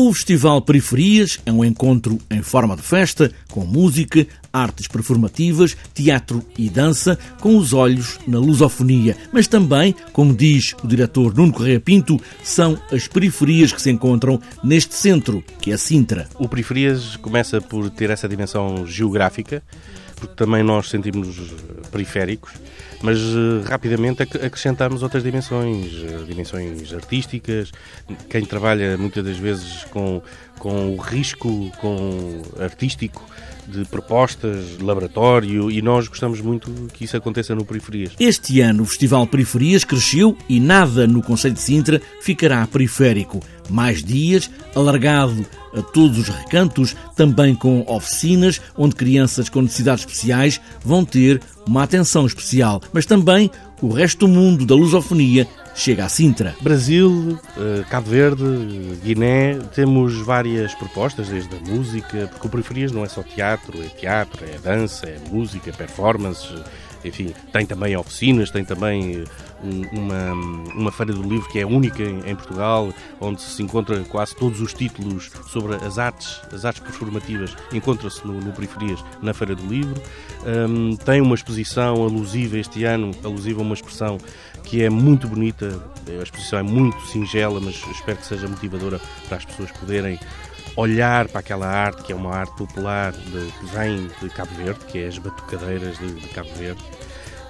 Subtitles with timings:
[0.00, 6.40] O Festival Periferias é um encontro em forma de festa, com música, artes performativas, teatro
[6.56, 9.16] e dança, com os olhos na lusofonia.
[9.32, 14.40] Mas também, como diz o diretor Nuno Correia Pinto, são as periferias que se encontram
[14.62, 16.28] neste centro, que é Sintra.
[16.38, 19.64] O Periferias começa por ter essa dimensão geográfica,
[20.14, 21.36] porque também nós sentimos
[21.88, 22.52] periféricos,
[23.02, 27.72] mas uh, rapidamente acrescentamos outras dimensões, uh, dimensões artísticas.
[28.28, 30.22] Quem trabalha muitas das vezes com,
[30.58, 33.24] com o risco com artístico
[33.68, 38.12] de propostas, laboratório, e nós gostamos muito que isso aconteça no Periferias.
[38.18, 43.40] Este ano o Festival Periferias cresceu e nada no Conselho de Sintra ficará periférico.
[43.68, 45.44] Mais dias, alargado
[45.74, 51.82] a todos os recantos, também com oficinas onde crianças com necessidades especiais vão ter uma
[51.82, 53.50] atenção especial, mas também
[53.80, 56.56] o resto do mundo da lusofonia chega a Sintra.
[56.60, 58.44] Brasil, eh, Cabo Verde,
[59.02, 63.86] Guiné, temos várias propostas, desde a música, porque o Periferias não é só teatro, é
[63.88, 66.52] teatro, é dança, é música, performances,
[67.04, 69.24] enfim, tem também oficinas, tem também eh,
[69.92, 70.32] uma,
[70.74, 74.72] uma feira do livro que é única em, Portugal, onde se encontra quase todos os
[74.72, 80.00] títulos sobre as artes, as artes performativas, encontra-se no, no Periferias na Feira do Livro.
[80.46, 84.18] Um, tem uma exposição alusiva este ano, alusiva a uma expressão
[84.64, 89.38] que é muito bonita, a exposição é muito singela, mas espero que seja motivadora para
[89.38, 90.18] as pessoas poderem
[90.76, 94.84] olhar para aquela arte que é uma arte popular de, que vem de Cabo Verde,
[94.86, 96.82] que é as batucadeiras de, de Cabo Verde.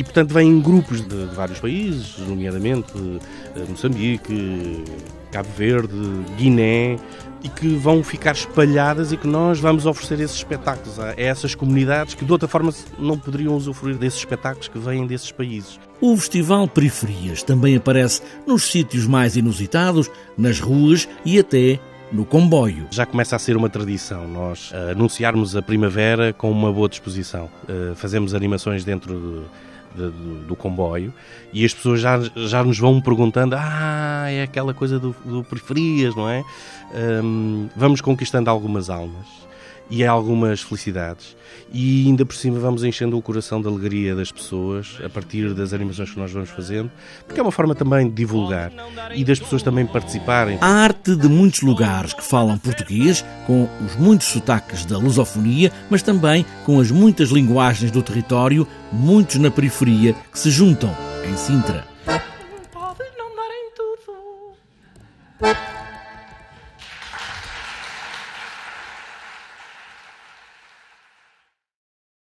[0.00, 2.90] E, portanto, em grupos de, de vários países, nomeadamente
[3.54, 4.82] eh, Moçambique,
[5.30, 5.94] Cabo Verde,
[6.38, 6.96] Guiné,
[7.44, 12.14] e que vão ficar espalhadas e que nós vamos oferecer esses espetáculos a essas comunidades
[12.14, 15.78] que de outra forma não poderiam usufruir desses espetáculos que vêm desses países.
[16.00, 21.78] O Festival Periferias também aparece nos sítios mais inusitados, nas ruas e até
[22.10, 22.86] no comboio.
[22.90, 27.50] Já começa a ser uma tradição nós uh, anunciarmos a primavera com uma boa disposição.
[27.64, 30.10] Uh, fazemos animações dentro de, de, do,
[30.46, 31.12] do, comboio
[31.52, 36.14] e as pessoas já, já nos vão perguntando: Ah, é aquela coisa do, do periferias,
[36.14, 36.44] não é?
[37.22, 39.49] Um, vamos conquistando algumas almas
[39.90, 41.36] e algumas felicidades.
[41.72, 45.72] E ainda por cima vamos enchendo o coração de alegria das pessoas a partir das
[45.72, 46.90] animações que nós vamos fazendo,
[47.26, 48.72] porque é uma forma também de divulgar
[49.14, 50.58] e das pessoas também participarem.
[50.60, 56.02] A arte de muitos lugares que falam português, com os muitos sotaques da lusofonia, mas
[56.02, 60.94] também com as muitas linguagens do território, muitos na periferia, que se juntam
[61.28, 61.84] em Sintra.
[62.72, 65.69] Pode não dar em tudo.